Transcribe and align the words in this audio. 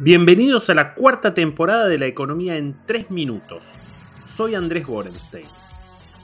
Bienvenidos 0.00 0.68
a 0.70 0.74
la 0.74 0.92
cuarta 0.92 1.34
temporada 1.34 1.86
de 1.86 1.98
La 1.98 2.06
Economía 2.06 2.56
en 2.56 2.76
3 2.84 3.12
Minutos. 3.12 3.76
Soy 4.26 4.56
Andrés 4.56 4.88
Borenstein. 4.88 5.46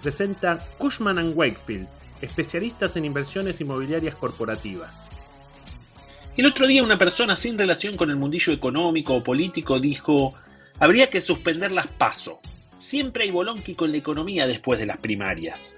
Presenta 0.02 0.66
Cushman⁇ 0.76 1.18
Wakefield, 1.36 1.86
especialistas 2.20 2.96
en 2.96 3.04
inversiones 3.04 3.60
inmobiliarias 3.60 4.16
corporativas. 4.16 5.08
El 6.36 6.46
otro 6.46 6.66
día 6.66 6.82
una 6.82 6.98
persona 6.98 7.36
sin 7.36 7.56
relación 7.56 7.96
con 7.96 8.10
el 8.10 8.16
mundillo 8.16 8.52
económico 8.52 9.14
o 9.14 9.22
político 9.22 9.78
dijo, 9.78 10.34
habría 10.80 11.08
que 11.08 11.20
suspender 11.20 11.70
las 11.70 11.86
PASO. 11.86 12.40
Siempre 12.80 13.22
hay 13.22 13.30
bolonqui 13.30 13.76
con 13.76 13.92
la 13.92 13.98
economía 13.98 14.48
después 14.48 14.80
de 14.80 14.86
las 14.86 14.98
primarias. 14.98 15.76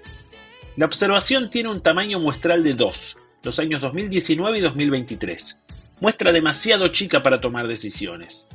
La 0.77 0.87
observación 0.87 1.51
tiene 1.51 1.69
un 1.69 1.81
tamaño 1.81 2.19
muestral 2.19 2.63
de 2.63 2.73
2, 2.73 3.17
los 3.43 3.59
años 3.59 3.81
2019 3.81 4.57
y 4.57 4.61
2023 4.61 5.62
muestra 5.99 6.31
demasiado 6.31 6.87
chica 6.89 7.23
para 7.23 7.39
tomar 7.39 7.67
decisiones. 7.67 8.47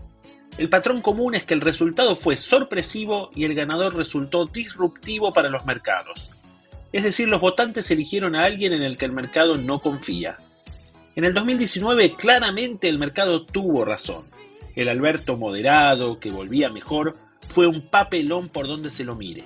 El 0.59 0.69
patrón 0.69 1.03
común 1.03 1.35
es 1.35 1.45
que 1.45 1.55
el 1.55 1.61
resultado 1.61 2.17
fue 2.17 2.37
sorpresivo 2.37 3.31
y 3.35 3.45
el 3.45 3.55
ganador 3.55 3.95
resultó 3.95 4.45
disruptivo 4.45 5.33
para 5.33 5.51
los 5.51 5.65
mercados. 5.65 6.31
Es 6.93 7.05
decir, 7.05 7.29
los 7.29 7.41
votantes 7.41 7.91
eligieron 7.91 8.35
a 8.35 8.43
alguien 8.43 8.73
en 8.73 8.83
el 8.83 8.97
que 8.97 9.05
el 9.05 9.13
mercado 9.13 9.57
no 9.57 9.81
confía. 9.81 10.39
En 11.15 11.25
el 11.25 11.35
2019 11.35 12.15
claramente 12.15 12.89
el 12.89 12.99
mercado 12.99 13.45
tuvo 13.45 13.85
razón. 13.85 14.25
El 14.75 14.89
Alberto 14.89 15.37
moderado, 15.37 16.19
que 16.19 16.31
volvía 16.31 16.71
mejor, 16.71 17.17
fue 17.49 17.67
un 17.67 17.83
papelón 17.83 18.49
por 18.49 18.67
donde 18.67 18.91
se 18.91 19.05
lo 19.05 19.15
mire. 19.15 19.45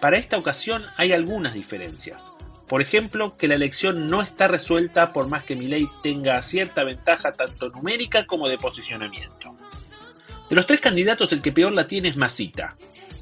Para 0.00 0.18
esta 0.18 0.38
ocasión 0.38 0.84
hay 0.96 1.12
algunas 1.12 1.54
diferencias. 1.54 2.32
Por 2.68 2.82
ejemplo, 2.82 3.36
que 3.36 3.48
la 3.48 3.54
elección 3.54 4.06
no 4.06 4.20
está 4.20 4.46
resuelta 4.46 5.12
por 5.12 5.28
más 5.28 5.44
que 5.44 5.56
Milei 5.56 5.88
tenga 6.02 6.40
cierta 6.42 6.84
ventaja 6.84 7.32
tanto 7.32 7.70
numérica 7.70 8.26
como 8.26 8.48
de 8.48 8.58
posicionamiento. 8.58 9.54
De 10.50 10.56
los 10.56 10.66
tres 10.66 10.80
candidatos, 10.80 11.32
el 11.32 11.40
que 11.40 11.52
peor 11.52 11.72
la 11.72 11.88
tiene 11.88 12.08
es 12.08 12.16
Masita. 12.16 12.76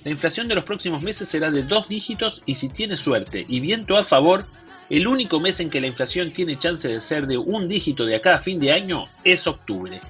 La 0.04 0.10
inflación 0.10 0.48
de 0.48 0.54
los 0.54 0.64
próximos 0.64 1.02
meses 1.02 1.28
será 1.28 1.50
de 1.50 1.62
dos 1.62 1.88
dígitos 1.88 2.42
y 2.44 2.56
si 2.56 2.68
tiene 2.68 2.96
suerte 2.96 3.44
y 3.48 3.60
viento 3.60 3.96
a 3.96 4.04
favor, 4.04 4.46
el 4.90 5.08
único 5.08 5.40
mes 5.40 5.58
en 5.60 5.70
que 5.70 5.80
la 5.80 5.88
inflación 5.88 6.32
tiene 6.32 6.58
chance 6.58 6.86
de 6.86 7.00
ser 7.00 7.26
de 7.26 7.38
un 7.38 7.66
dígito 7.66 8.04
de 8.04 8.16
acá 8.16 8.34
a 8.34 8.38
fin 8.38 8.60
de 8.60 8.72
año 8.72 9.08
es 9.24 9.46
octubre. 9.46 10.00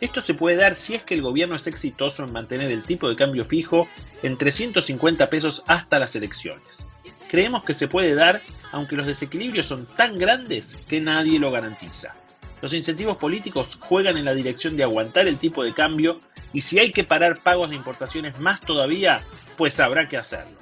Esto 0.00 0.20
se 0.20 0.34
puede 0.34 0.56
dar 0.56 0.74
si 0.74 0.94
es 0.94 1.02
que 1.02 1.14
el 1.14 1.22
gobierno 1.22 1.56
es 1.56 1.66
exitoso 1.66 2.24
en 2.24 2.32
mantener 2.32 2.70
el 2.70 2.82
tipo 2.82 3.08
de 3.08 3.16
cambio 3.16 3.44
fijo 3.44 3.88
en 4.22 4.38
350 4.38 5.28
pesos 5.28 5.64
hasta 5.66 5.98
las 5.98 6.14
elecciones. 6.16 6.86
Creemos 7.28 7.64
que 7.64 7.74
se 7.74 7.88
puede 7.88 8.14
dar 8.14 8.42
aunque 8.72 8.96
los 8.96 9.06
desequilibrios 9.06 9.66
son 9.66 9.86
tan 9.86 10.16
grandes 10.16 10.78
que 10.88 11.00
nadie 11.00 11.38
lo 11.38 11.50
garantiza. 11.50 12.14
Los 12.62 12.74
incentivos 12.74 13.16
políticos 13.16 13.78
juegan 13.80 14.16
en 14.18 14.26
la 14.26 14.34
dirección 14.34 14.76
de 14.76 14.82
aguantar 14.82 15.26
el 15.26 15.38
tipo 15.38 15.64
de 15.64 15.72
cambio 15.72 16.18
y 16.52 16.60
si 16.60 16.78
hay 16.78 16.90
que 16.90 17.04
parar 17.04 17.38
pagos 17.38 17.70
de 17.70 17.76
importaciones 17.76 18.38
más 18.38 18.60
todavía, 18.60 19.22
pues 19.56 19.80
habrá 19.80 20.08
que 20.08 20.18
hacerlo. 20.18 20.58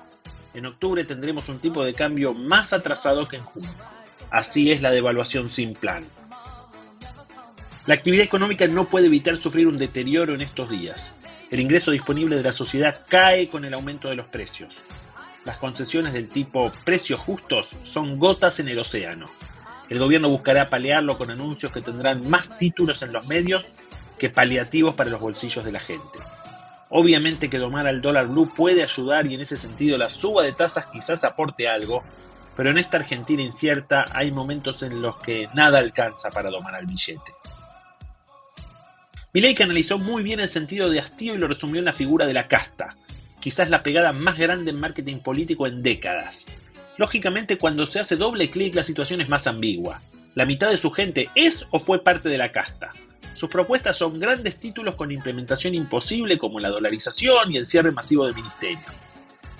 En 0.54 0.66
octubre 0.66 1.04
tendremos 1.04 1.48
un 1.48 1.58
tipo 1.58 1.84
de 1.84 1.94
cambio 1.94 2.34
más 2.34 2.72
atrasado 2.72 3.28
que 3.28 3.36
en 3.36 3.44
junio. 3.44 3.70
Así 4.30 4.70
es 4.70 4.82
la 4.82 4.90
devaluación 4.90 5.48
sin 5.48 5.74
plan. 5.74 6.04
La 7.86 7.94
actividad 7.94 8.24
económica 8.24 8.66
no 8.68 8.88
puede 8.88 9.06
evitar 9.06 9.36
sufrir 9.36 9.66
un 9.66 9.78
deterioro 9.78 10.34
en 10.34 10.42
estos 10.42 10.70
días. 10.70 11.14
El 11.50 11.60
ingreso 11.60 11.90
disponible 11.90 12.36
de 12.36 12.42
la 12.42 12.52
sociedad 12.52 13.04
cae 13.08 13.48
con 13.48 13.64
el 13.64 13.72
aumento 13.72 14.08
de 14.08 14.14
los 14.14 14.26
precios. 14.26 14.82
Las 15.48 15.56
concesiones 15.56 16.12
del 16.12 16.28
tipo 16.28 16.70
precios 16.84 17.18
justos 17.20 17.78
son 17.82 18.18
gotas 18.18 18.60
en 18.60 18.68
el 18.68 18.78
océano. 18.80 19.30
El 19.88 19.98
gobierno 19.98 20.28
buscará 20.28 20.68
paliarlo 20.68 21.16
con 21.16 21.30
anuncios 21.30 21.72
que 21.72 21.80
tendrán 21.80 22.28
más 22.28 22.58
títulos 22.58 23.00
en 23.00 23.14
los 23.14 23.26
medios 23.26 23.74
que 24.18 24.28
paliativos 24.28 24.94
para 24.94 25.08
los 25.08 25.22
bolsillos 25.22 25.64
de 25.64 25.72
la 25.72 25.80
gente. 25.80 26.18
Obviamente 26.90 27.48
que 27.48 27.56
domar 27.56 27.86
al 27.86 28.02
dólar 28.02 28.26
blue 28.26 28.52
puede 28.54 28.82
ayudar 28.82 29.26
y 29.26 29.36
en 29.36 29.40
ese 29.40 29.56
sentido 29.56 29.96
la 29.96 30.10
suba 30.10 30.42
de 30.42 30.52
tasas 30.52 30.84
quizás 30.92 31.24
aporte 31.24 31.66
algo, 31.66 32.04
pero 32.54 32.68
en 32.68 32.76
esta 32.76 32.98
Argentina 32.98 33.42
incierta 33.42 34.04
hay 34.12 34.30
momentos 34.30 34.82
en 34.82 35.00
los 35.00 35.16
que 35.16 35.48
nada 35.54 35.78
alcanza 35.78 36.28
para 36.28 36.50
domar 36.50 36.74
al 36.74 36.84
billete. 36.84 37.32
Milei 39.32 39.56
analizó 39.62 39.98
muy 39.98 40.22
bien 40.22 40.40
el 40.40 40.48
sentido 40.50 40.90
de 40.90 41.00
hastío 41.00 41.34
y 41.34 41.38
lo 41.38 41.48
resumió 41.48 41.78
en 41.78 41.86
la 41.86 41.94
figura 41.94 42.26
de 42.26 42.34
la 42.34 42.48
casta, 42.48 42.96
quizás 43.40 43.70
la 43.70 43.82
pegada 43.82 44.12
más 44.12 44.38
grande 44.38 44.70
en 44.70 44.80
marketing 44.80 45.18
político 45.18 45.66
en 45.66 45.82
décadas. 45.82 46.46
Lógicamente, 46.96 47.58
cuando 47.58 47.86
se 47.86 48.00
hace 48.00 48.16
doble 48.16 48.50
clic 48.50 48.74
la 48.74 48.82
situación 48.82 49.20
es 49.20 49.28
más 49.28 49.46
ambigua. 49.46 50.02
La 50.34 50.46
mitad 50.46 50.70
de 50.70 50.76
su 50.76 50.90
gente 50.90 51.30
es 51.34 51.66
o 51.70 51.78
fue 51.78 52.02
parte 52.02 52.28
de 52.28 52.38
la 52.38 52.52
casta. 52.52 52.92
Sus 53.34 53.50
propuestas 53.50 53.96
son 53.96 54.18
grandes 54.18 54.56
títulos 54.56 54.96
con 54.96 55.12
implementación 55.12 55.74
imposible 55.74 56.38
como 56.38 56.58
la 56.58 56.70
dolarización 56.70 57.52
y 57.52 57.56
el 57.56 57.66
cierre 57.66 57.92
masivo 57.92 58.26
de 58.26 58.34
ministerios. 58.34 59.02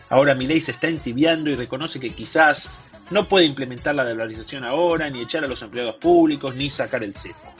Ahora 0.09 0.35
Milei 0.35 0.61
se 0.61 0.73
está 0.73 0.89
entibiando 0.89 1.49
y 1.51 1.55
reconoce 1.55 2.01
que 2.01 2.15
quizás 2.15 2.71
no 3.11 3.29
puede 3.29 3.47
implementar 3.47 3.95
la 3.95 4.05
dolarización 4.05 4.65
ahora, 4.65 5.09
ni 5.11 5.23
echar 5.23 5.45
a 5.45 5.47
los 5.47 5.63
empleados 5.63 5.95
públicos, 5.97 6.55
ni 6.55 6.71
sacar 6.71 7.05
el 7.05 7.15
cepo. 7.15 7.55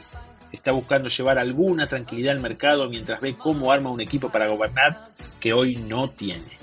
Está 0.51 0.71
buscando 0.71 1.09
llevar 1.09 1.39
alguna 1.39 1.87
tranquilidad 1.87 2.35
al 2.35 2.41
mercado 2.41 2.89
mientras 2.89 3.21
ve 3.21 3.35
cómo 3.37 3.71
arma 3.71 3.89
un 3.89 4.01
equipo 4.01 4.29
para 4.29 4.47
gobernar 4.47 5.11
que 5.39 5.53
hoy 5.53 5.75
no 5.75 6.09
tiene. 6.09 6.57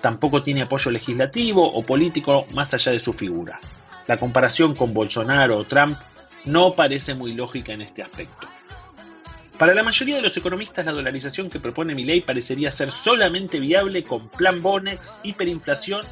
Tampoco 0.00 0.42
tiene 0.42 0.62
apoyo 0.62 0.90
legislativo 0.90 1.64
o 1.64 1.82
político 1.82 2.46
más 2.54 2.72
allá 2.74 2.92
de 2.92 3.00
su 3.00 3.12
figura. 3.12 3.60
La 4.06 4.16
comparación 4.16 4.74
con 4.74 4.94
Bolsonaro 4.94 5.58
o 5.58 5.64
Trump 5.64 5.98
no 6.44 6.72
parece 6.72 7.14
muy 7.14 7.34
lógica 7.34 7.72
en 7.72 7.82
este 7.82 8.02
aspecto. 8.02 8.48
Para 9.58 9.74
la 9.74 9.82
mayoría 9.82 10.16
de 10.16 10.22
los 10.22 10.36
economistas, 10.36 10.86
la 10.86 10.92
dolarización 10.92 11.50
que 11.50 11.58
propone 11.58 11.94
ley 11.94 12.20
parecería 12.20 12.70
ser 12.70 12.92
solamente 12.92 13.58
viable 13.58 14.04
con 14.04 14.28
plan 14.28 14.62
Bonex, 14.62 15.18
hiperinflación 15.24 16.06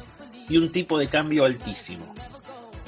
y 0.49 0.57
un 0.57 0.71
tipo 0.71 0.97
de 0.97 1.07
cambio 1.07 1.45
altísimo. 1.45 2.13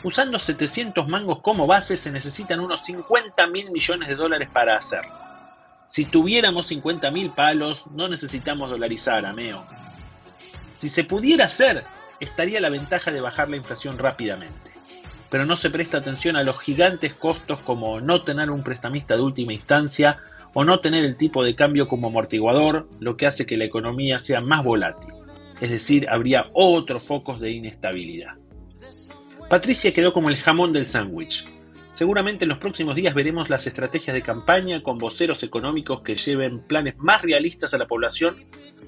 Usando 0.04 0.38
700 0.38 1.08
mangos 1.08 1.40
como 1.42 1.66
base 1.66 1.96
se 1.96 2.12
necesitan 2.12 2.60
unos 2.60 2.82
50 2.86 3.48
mil 3.48 3.72
millones 3.72 4.10
de 4.10 4.16
dólares 4.16 4.50
para 4.52 4.76
hacerlo. 4.76 5.19
Si 5.90 6.06
tuviéramos 6.06 6.72
50.000 6.72 7.34
palos, 7.34 7.88
no 7.88 8.08
necesitamos 8.08 8.70
dolarizar, 8.70 9.26
ameo. 9.26 9.66
Si 10.72 10.88
se 10.88 11.04
pudiera 11.04 11.46
hacer, 11.46 11.84
estaría 12.20 12.62
la 12.62 12.70
ventaja 12.70 13.12
de 13.12 13.22
bajar 13.22 13.50
la 13.50 13.56
inflación 13.56 13.98
rápidamente. 13.98 14.72
Pero 15.32 15.48
no 15.48 15.56
se 15.56 15.72
presta 15.72 15.98
atención 15.98 16.36
a 16.36 16.44
los 16.44 16.60
gigantes 16.60 17.16
costos 17.16 17.60
como 17.62 18.02
no 18.02 18.22
tener 18.22 18.52
un 18.52 18.62
prestamista 18.62 19.16
de 19.16 19.24
última 19.24 19.52
instancia 19.52 20.18
o 20.54 20.64
no 20.64 20.80
tener 20.80 21.04
el 21.04 21.16
tipo 21.16 21.44
de 21.44 21.56
cambio 21.56 21.88
como 21.88 22.10
amortiguador, 22.10 22.88
lo 23.00 23.18
que 23.18 23.26
hace 23.26 23.48
que 23.48 23.58
la 23.58 23.66
economía 23.66 24.20
sea 24.20 24.42
más 24.42 24.64
volátil. 24.64 25.16
Es 25.60 25.72
decir, 25.72 26.08
habría 26.08 26.46
otros 26.54 27.02
focos 27.02 27.40
de 27.40 27.50
inestabilidad. 27.50 28.36
Patricia 29.50 29.92
quedó 29.92 30.14
como 30.14 30.30
el 30.30 30.38
jamón 30.38 30.72
del 30.72 30.86
sándwich. 30.86 31.46
Seguramente 31.92 32.46
en 32.46 32.50
los 32.50 32.60
próximos 32.60 32.96
días 32.96 33.14
veremos 33.14 33.50
las 33.50 33.66
estrategias 33.66 34.14
de 34.14 34.22
campaña 34.22 34.84
con 34.84 34.98
voceros 34.98 35.42
económicos 35.44 36.02
que 36.02 36.16
lleven 36.16 36.62
planes 36.62 36.96
más 36.98 37.22
realistas 37.24 37.74
a 37.74 37.78
la 37.78 37.88
población, 37.88 38.36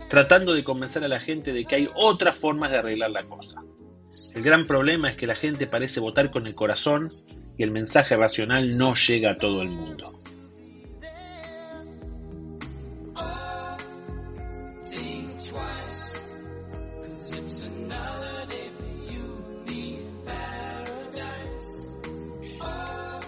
tratando 0.09 0.53
de 0.53 0.63
convencer 0.63 1.03
a 1.03 1.07
la 1.07 1.19
gente 1.19 1.51
de 1.51 1.65
que 1.65 1.75
hay 1.75 1.89
otras 1.95 2.35
formas 2.35 2.71
de 2.71 2.77
arreglar 2.77 3.11
la 3.11 3.23
cosa. 3.23 3.63
El 4.35 4.43
gran 4.43 4.65
problema 4.65 5.09
es 5.09 5.15
que 5.15 5.27
la 5.27 5.35
gente 5.35 5.67
parece 5.67 5.99
votar 5.99 6.31
con 6.31 6.45
el 6.45 6.55
corazón 6.55 7.09
y 7.57 7.63
el 7.63 7.71
mensaje 7.71 8.15
racional 8.15 8.77
no 8.77 8.93
llega 8.93 9.31
a 9.31 9.37
todo 9.37 9.61
el 9.61 9.69
mundo. 9.69 10.05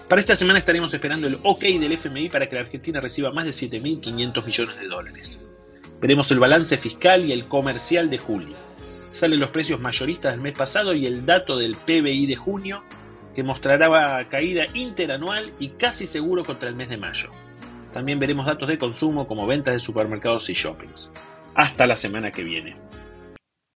Para 0.08 0.20
esta 0.20 0.36
semana 0.36 0.58
estaremos 0.58 0.92
esperando 0.92 1.26
el 1.26 1.38
OK 1.42 1.60
del 1.60 1.92
FMI 1.92 2.28
para 2.28 2.46
que 2.46 2.56
la 2.56 2.62
Argentina 2.62 3.00
reciba 3.00 3.32
más 3.32 3.46
de 3.46 3.52
7.500 3.52 4.44
millones 4.44 4.78
de 4.78 4.86
dólares. 4.86 5.40
Veremos 5.98 6.30
el 6.30 6.38
balance 6.38 6.76
fiscal 6.76 7.24
y 7.24 7.32
el 7.32 7.46
comercial 7.46 8.10
de 8.10 8.18
julio. 8.18 8.54
Salen 9.12 9.40
los 9.40 9.48
precios 9.50 9.80
mayoristas 9.80 10.32
del 10.32 10.42
mes 10.42 10.58
pasado 10.58 10.92
y 10.92 11.06
el 11.06 11.24
dato 11.24 11.56
del 11.56 11.76
PBI 11.76 12.26
de 12.26 12.36
junio, 12.36 12.84
que 13.34 13.42
mostrará 13.42 14.28
caída 14.28 14.66
interanual 14.74 15.52
y 15.58 15.68
casi 15.68 16.06
seguro 16.06 16.44
contra 16.44 16.68
el 16.68 16.74
mes 16.74 16.90
de 16.90 16.98
mayo. 16.98 17.30
También 17.92 18.18
veremos 18.18 18.44
datos 18.44 18.68
de 18.68 18.76
consumo 18.76 19.26
como 19.26 19.46
ventas 19.46 19.72
de 19.72 19.80
supermercados 19.80 20.50
y 20.50 20.52
shoppings. 20.52 21.10
Hasta 21.54 21.86
la 21.86 21.96
semana 21.96 22.30
que 22.30 22.44
viene. 22.44 22.76